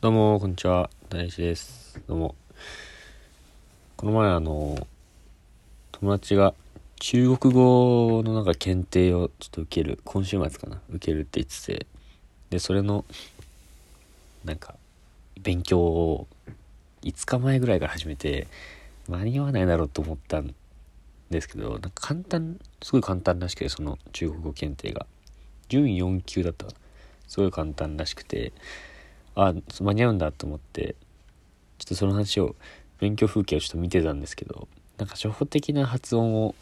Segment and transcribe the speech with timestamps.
[0.00, 0.90] どうも、こんにちは。
[1.08, 2.00] 大志です。
[2.06, 2.36] どうも。
[3.96, 4.86] この前、あの、
[5.90, 6.54] 友達が
[7.00, 11.86] 中国語のなんか検定をちょっと受ける、今週末かな、受けるって言ってて、
[12.48, 13.04] で、それの、
[14.44, 14.76] なんか、
[15.42, 16.28] 勉強を
[17.02, 18.46] 5日前ぐらいから始めて、
[19.08, 20.54] 間に合わないだろうと思ったん
[21.28, 25.06] ですけど、なんか簡単、すごい簡単らしくて、その中国語検定が。
[25.68, 26.68] 順位4級だった。
[27.26, 28.52] すごい簡単らしくて、
[29.38, 30.96] あ間に合うんだと思って
[31.78, 32.56] ちょっとその話を
[32.98, 34.66] 勉強風景をちょっと見てたんですけど
[34.98, 36.56] なんか初歩的な発音を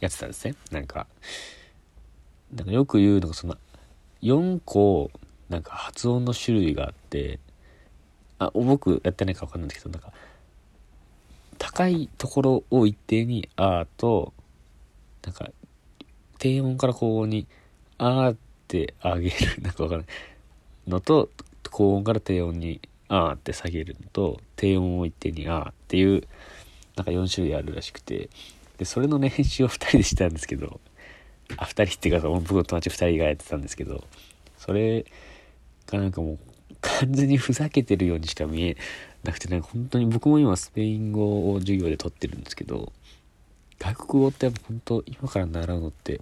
[0.00, 0.54] やってたんですね。
[0.70, 1.06] なんか
[2.54, 3.56] なんかよく言うのがその
[4.22, 5.10] 4個
[5.50, 7.38] なんか発音の種類があって
[8.38, 10.12] あ僕やってないか分かんないんですけどなんか
[11.58, 14.32] 高いところを一定に「あ」と
[15.24, 15.50] なんか
[16.38, 17.46] 低音から高音に
[17.98, 20.06] 「あ」って上げるなんか分からない
[20.88, 21.28] のと
[21.72, 26.22] 高音から低音に「あー」って下げるのと低音を一定に「あー」っていう
[26.94, 28.28] なんか4種類あるらしくて。
[28.82, 30.80] でそれの練習を2人でしたんですけど
[31.56, 34.02] あ2人っていうか僕の友達2人がやってたんですけど
[34.58, 35.04] それ
[35.86, 36.38] がなんかもう
[36.80, 38.76] 完全にふざけてるようにしか見え
[39.22, 42.92] なくてなんか本当に僕も今スペイン語を授業で取ってるんですけど
[43.78, 46.20] 外国語ってやっぱ本当今から習うのって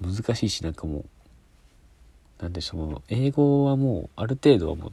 [0.00, 1.04] 難しいしなんかもう
[2.40, 4.92] なんでその英語はもうある程度はもう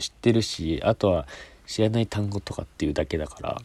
[0.00, 1.26] 知ってるしあとは
[1.66, 3.62] 知らない単語とかっていうだけだから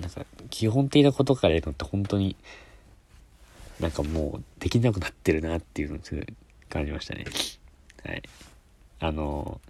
[0.00, 2.36] なんか基本的なことからやるのって本当に
[3.80, 6.26] なんかもうできなくなってるなっていうのをすごい
[6.68, 7.24] 感じましたね。
[8.04, 8.22] はい。
[9.00, 9.60] あの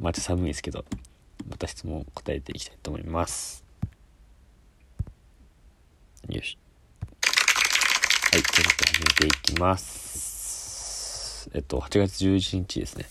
[0.00, 0.84] また寒いですけど
[1.48, 3.64] また質問答えていきたいと思います。
[6.28, 6.58] よし。
[8.32, 10.27] はいということで始めていきます。
[11.54, 13.06] えっと、8月11日ですね。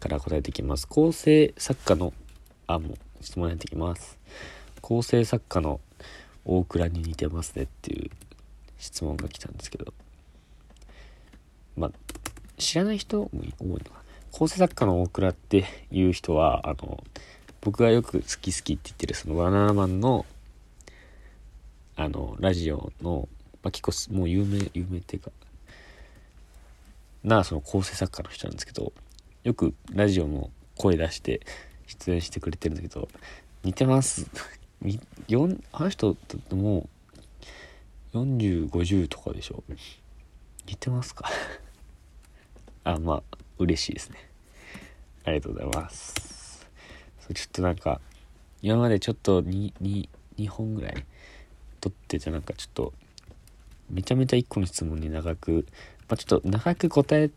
[0.00, 0.88] から答えていきます。
[0.88, 2.14] 構成作家の、
[2.66, 4.18] あ、もう質問やっていきます。
[4.80, 5.80] 構成作家の
[6.44, 8.10] 大倉に似てますねっていう
[8.78, 9.92] 質問が来たんですけど、
[11.76, 11.90] まあ、
[12.56, 14.00] 知らない人も多いのかな。
[14.32, 17.04] 構成作家の大倉っていう人は、あの、
[17.60, 20.24] 僕がよく好き好きって言ってるそのバナナマンの、
[21.96, 23.28] あの、ラジオの、
[23.62, 25.30] まあ、結構もう有名、有名っていうか、
[27.24, 28.92] なその構成作家の人なんですけど
[29.44, 31.40] よくラジオの声出して
[31.86, 33.08] 出演してくれてるんだけど
[33.62, 34.26] 似てます。
[35.72, 36.88] あの人っても
[38.14, 39.62] う4050とかでしょ。
[40.66, 41.28] 似てますか？
[42.84, 44.30] あまあ嬉しいですね。
[45.24, 46.66] ありがとうございます。
[47.34, 48.00] ちょっとなんか
[48.62, 51.04] 今までちょっと 2, 2, 2本ぐらい
[51.80, 52.92] 撮っててなんかちょっと
[53.90, 55.66] めちゃめちゃ1個の質問に長く
[56.10, 57.30] まあ、ちょっと長く答え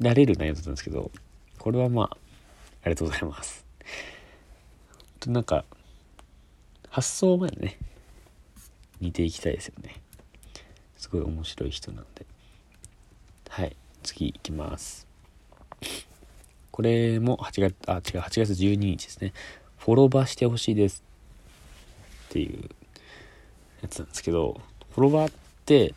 [0.00, 1.12] られる内容だったんですけど、
[1.58, 2.16] これはまあ、
[2.82, 3.64] ありがとうございます。
[5.20, 5.64] となんか、
[6.90, 7.78] 発想までね、
[9.00, 10.02] 似ていきたいですよね。
[10.96, 12.26] すごい面白い人なんで。
[13.48, 15.06] はい、次いきます。
[16.72, 19.32] これも8月、あ、違う、8月12日ですね。
[19.78, 21.04] フォロバーしてほしいです。
[22.28, 22.68] っていう
[23.82, 25.43] やつなんですけど、フォロバーって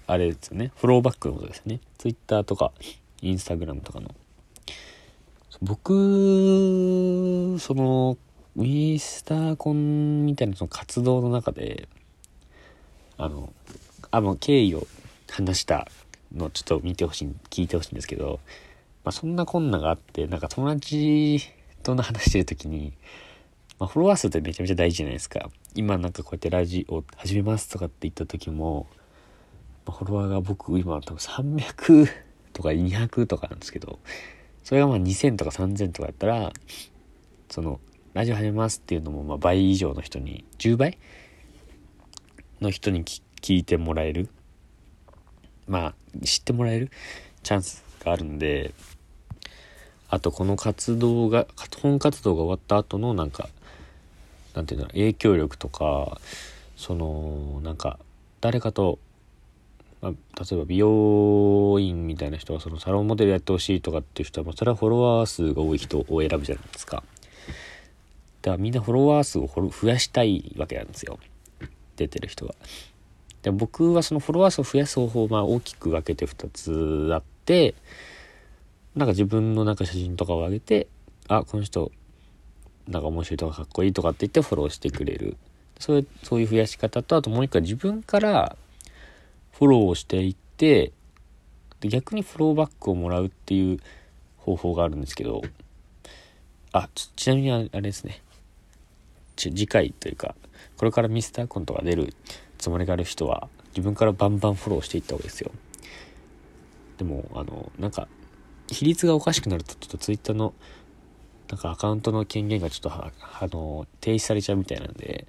[0.08, 0.72] あれですよね。
[0.76, 1.80] フローバックのことですね。
[1.98, 2.72] Twitter とか
[3.22, 4.14] Instagram とかの。
[5.62, 8.18] 僕その
[8.56, 11.88] ミスターコンみたいなその活動の中で
[13.18, 13.52] あの
[14.12, 14.88] あの経緯を
[15.30, 15.88] 話した
[16.36, 18.40] のちょっと見てほしい聞いてほしいんですけど、
[19.04, 21.42] まあ、そんなこんながあってなんか友達
[21.84, 22.94] との話してる時に、
[23.80, 25.50] まあ、フォロワー数ってめちゃめちゃ大事じゃないですか。
[25.76, 28.88] 今なんかこうやってラジオ始めますとかって言った時も
[29.92, 32.10] フォロワーが僕今多分300
[32.54, 34.00] とか200とかなんですけど、
[34.64, 36.52] それがまあ2000とか3000とかやったら、
[37.50, 37.80] その、
[38.14, 40.98] ラジオ始めますっていうのもまあ倍以上の人に、10倍？
[42.60, 44.30] の人に聞いてもらえる。
[45.68, 46.92] まあ、知ってもらえる？
[47.44, 48.74] チャンスがあるんで、
[50.10, 51.48] あとこの活動が、
[51.82, 53.50] 本活動が終わった後のなんか、
[54.56, 56.20] なんていうんだろう、影響力とか、
[56.76, 58.00] その、なんか、
[58.42, 59.00] 誰かと
[60.02, 60.18] まあ、例
[60.52, 67.04] えば美容院みたいな人はそのサロンモデルやってほしいとかっていう人は、まあ、それはフォロワー数が多い人を選ぶじゃないですか。
[68.44, 71.18] だからみんなフォロワー数を増やしたいわけなんですよ。
[71.96, 72.54] 出てる人が。
[73.42, 77.74] で僕はそのフォロワー数を増やす方法をまあ大きく分けて2つあって、
[78.96, 80.88] なんか自分のなんか写真とかを上げて、
[81.28, 81.92] あ、この人、
[82.88, 85.38] なんか面白いとかかっこいいとかって言ってフォローしてくれる。
[85.80, 88.56] そういう、そういう増やし方と、あともう一個は自分から
[89.58, 90.92] フォローをしていって
[91.80, 93.80] で逆にフォローバックをもらうっていう
[94.38, 95.42] 方法があるんですけど
[96.74, 98.22] あちちなみにあれですね。
[99.36, 100.36] 次回というか
[100.78, 102.14] これからミスターコントが出る
[102.58, 105.52] つもりがある人は自分からバンバンフォローしていった方がいいですよ。
[106.98, 108.08] でもあのなんか
[108.68, 110.54] 比率がおかしくなるとちょっとツイッターの
[111.50, 113.12] なんかアカウントの権限がちょっとあ
[113.42, 115.28] の停止されちゃうみたいなんで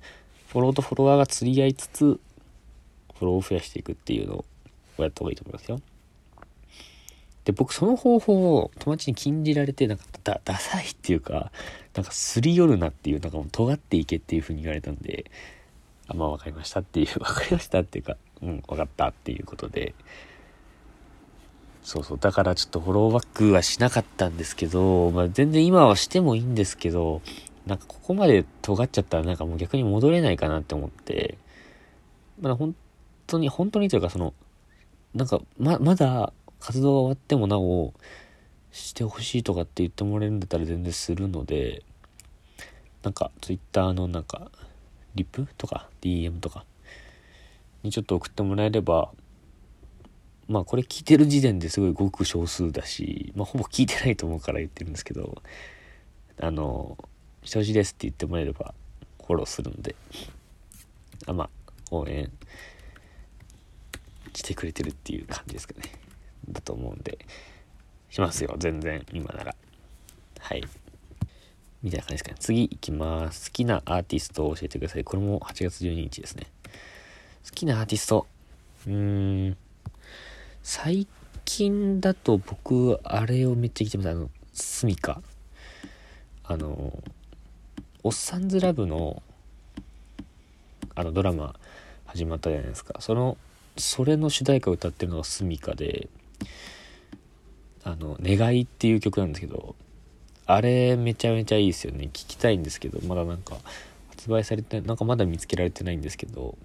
[0.48, 2.20] フォローとフォロワーが釣り合いつつ
[3.18, 4.44] フォローを増やしていくっていうの
[4.98, 5.80] をやった方がいいと思いますよ。
[7.44, 11.50] で僕その方法を友達に禁じられてなんかダダサいっていうか
[11.94, 15.30] なんかすり寄るなっていうなんかもう尖っていけっていう風に言われたんで
[16.08, 19.94] あまあ分かりましたっていう分かりましたっていうかうん分かったっていうことで。
[21.82, 22.18] そうそう。
[22.18, 27.22] だからちょっとフォローバックはしなかったんですけど、まあ、全然今はしてもいいんですけど
[27.66, 31.38] なんかここまで尖っちゃったらなんかもう逆に戻れないかなって思って。
[32.42, 32.74] まだ本
[33.28, 34.34] 当に本当にというかその
[35.14, 37.94] なんかままだ活動が終わってもなお
[38.72, 41.82] してほしいとかって言ってもらえるんだったら全然するので
[43.02, 44.50] なんか Twitter のなんか
[45.14, 46.64] リップとか DM とか
[47.82, 49.10] にちょっと送ってもらえれば
[50.48, 55.42] まあこれ聞いてる時点ですごいごく少数だし、まあほぼ聞いてないと思うから言ってるんですけど、
[56.40, 56.96] あの、
[57.44, 58.74] してほしいですって言ってもらえれば
[59.26, 59.94] フォローするので、
[61.26, 61.50] あまあ、
[61.90, 62.30] 応援
[64.38, 65.92] してくれてるっていう感じですかね。
[66.48, 67.18] だと思うんで、
[68.08, 69.54] しますよ、全然、今なら。
[70.38, 70.62] はい。
[71.82, 72.36] みたいな感じですかね。
[72.38, 73.50] 次行きます。
[73.50, 75.04] 好きなアーティストを教えてください。
[75.04, 76.46] これも8月12日ですね。
[77.44, 78.26] 好きなアーティスト。
[78.86, 79.56] うーん。
[80.62, 81.08] 最
[81.44, 84.10] 近だと僕、あれをめっちゃ聞いてます。
[84.10, 85.20] あの、スミカ。
[86.44, 87.02] あの、
[88.04, 89.20] おっさんずラブの、
[90.94, 91.56] あのドラマ
[92.06, 93.00] 始まったじゃないですか。
[93.00, 93.36] その、
[93.78, 96.08] それの主題歌を歌ってるのがスミカで、
[97.84, 99.74] あの、願いっていう曲なんですけど、
[100.46, 102.04] あれめちゃめちゃいいですよね。
[102.04, 103.56] 聞きたいんですけど、まだなんか
[104.10, 106.56] 発売されて、なんかまだ見つけられてないんですけど、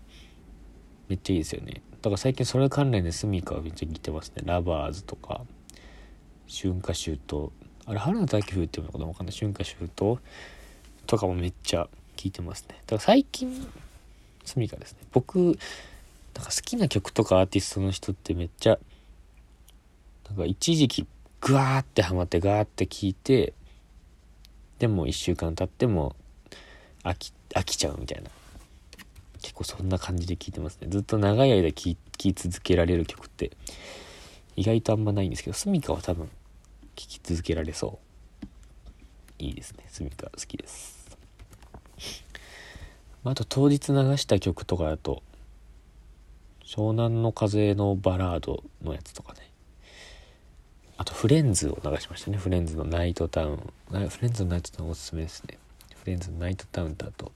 [1.10, 1.82] めっちゃいいですよね。
[2.02, 4.44] だから最近それ関連でスミカはめっちゃ聞いてますね。
[4.46, 5.42] ラバーズとか、
[6.48, 7.52] 春夏秋冬。
[7.86, 9.36] あれ、春の大気風っていうのかなわかんない。
[9.36, 10.18] 春夏秋冬
[11.06, 12.76] とかもめっちゃ聞いてますね。
[12.86, 13.68] だから最近、
[14.46, 15.00] スミカですね。
[15.12, 15.58] 僕、
[16.36, 18.80] なんか好きな曲とかアーティストの人ってめっちゃ、
[20.28, 21.08] なんか一時期
[21.42, 23.54] グワーってハマってガーって聞いて、
[24.80, 26.16] でも1週間経っても
[27.04, 28.30] 飽き、飽きちゃうみたいな。
[29.42, 30.88] 結構そんな感じで聴いてますね。
[30.90, 33.52] ずっと長い間聴き続けられる曲って
[34.56, 36.32] 意外とあんまないんですけど、スミカは多分聴
[36.96, 38.00] き続けられそ
[39.40, 39.44] う。
[39.44, 39.84] いいですね。
[39.90, 41.18] スミカ好きです。
[43.26, 45.24] あと当日流した曲とかだと、
[46.76, 49.42] 湘南の風のバラードのやつとかね。
[50.98, 52.38] あとフレンズを流しましたね。
[52.38, 53.74] フレンズのナイトタウン。
[54.10, 55.60] フレンズのナイトタウンおすすめですね。
[56.02, 57.32] フレンズのナイトタウンとあと、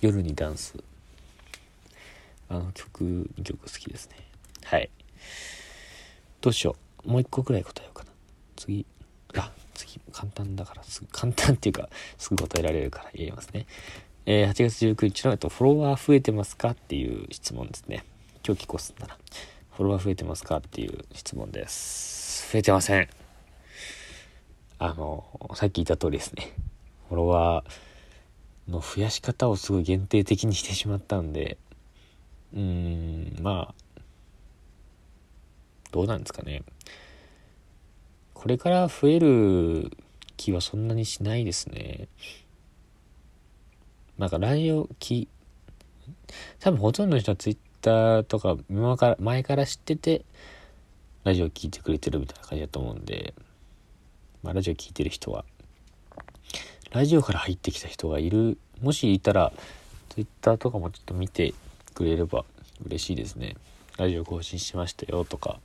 [0.00, 0.76] 夜にダンス。
[2.48, 4.18] あの曲2曲好きですね。
[4.62, 4.88] はい。
[6.40, 7.10] どうしよう。
[7.10, 8.10] もう一個くらい答えようかな。
[8.54, 8.86] 次。
[9.36, 10.00] あ次。
[10.12, 13.66] 簡単だからすぐ簡単っていうかすぐ答えられるから言えますね。
[14.26, 18.04] えー、8月19日の、えっと、フォロワー増えてますかっていう質問ですね。
[18.46, 19.16] 今日聞こすんだな
[19.70, 23.08] フォロワー増えてますかっていう質問です増えてません
[24.78, 25.24] あの
[25.54, 26.52] さっき言った通りですね
[27.08, 31.58] フォロワーの増やし方をすごい限定的にしてしまったんで
[32.54, 34.00] うーん、まあ、
[35.90, 36.62] どうなんですかね。
[38.32, 39.90] これから増える
[40.36, 42.08] 気はそんなにしないですね。
[44.18, 45.28] なんかラジオき、
[46.60, 50.24] 多分ほとんどの人はツイッターとか前から前から知ってて、
[51.24, 53.34] ラジオ聴いてくれてるみたいな感じだと思うんで、
[54.42, 55.44] まあラジオ聴いてる人は、
[56.92, 59.52] ラジオから入ってきた人がいる、もしいたら、
[60.08, 61.52] ツイッターとかもちょっと見て
[61.92, 62.46] くれれば
[62.86, 63.56] 嬉しいですね。
[63.98, 65.60] ラジオ更新しましたよとか、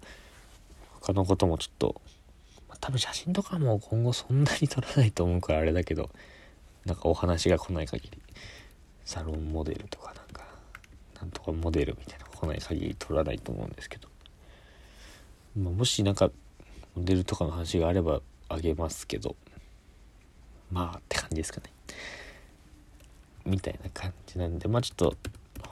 [0.99, 2.01] 他のこともちょっと、
[2.67, 6.09] まあ、多分写真とかも今後そんなに撮らないと思うからあれだけど、
[6.85, 8.21] なんかお話が来ない限り、
[9.05, 10.28] サロンモデルとかなん、
[11.21, 14.07] なんとかモデルみたいな来ない限り撮らないと思うんですけど、
[15.57, 16.31] まあ、もしなんか、
[16.95, 19.35] モデルとかの話があればあげますけど、
[20.71, 21.71] まあって感じですかね。
[23.45, 25.15] みたいな感じなんで、まあちょっと、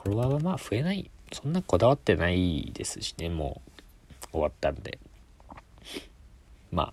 [0.02, 4.98] フォロワーはまあ増えない、そんなこだわってないですしね、もう終わったんで。
[6.70, 6.92] まあ、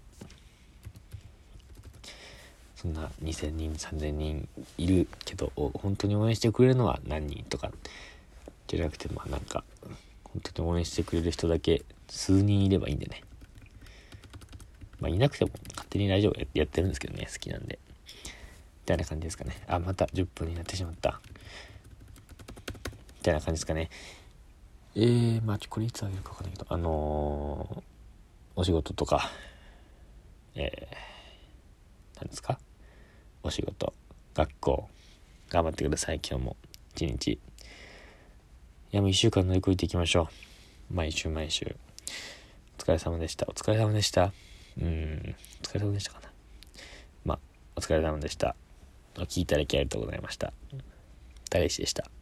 [2.76, 4.48] そんな2000人、3000人
[4.78, 7.72] いるけど、本当に応援してくれるのは何人とか、
[8.68, 9.64] じゃなくて、まあなんか、
[10.24, 13.24] 本当に応援してくれる人だけ数人いればいいんでね。
[15.00, 18.86] まあいなくても勝手にラジオやってるんですけどね、好きなんでみ。
[18.86, 19.58] たいな感じですかね。
[19.68, 21.20] あ、また10分になってしまった。
[23.18, 23.90] みたいな感じですかね。
[24.96, 27.84] えー、まあ、これいつあげるかわかんないけど、あのー、
[28.56, 29.32] お仕事とか、
[30.54, 32.60] えー、何ですか？
[33.44, 33.94] お仕事、
[34.34, 34.90] 学校、
[35.50, 36.56] 頑張ってください、今日も。
[36.96, 37.40] 一日。
[38.96, 40.30] いや、もう一週間乗り越えていきましょ
[40.90, 40.94] う。
[40.94, 41.76] 毎週毎週。
[42.80, 43.46] お疲れ様でした。
[43.50, 44.32] お疲れ様でした。
[44.82, 46.30] うん、お疲れ様でしたかな。
[47.26, 47.40] まあ、
[47.76, 48.56] お疲れ様でした。
[49.18, 50.54] お聴きいただきありがとうございました。
[51.50, 52.15] 大石でした。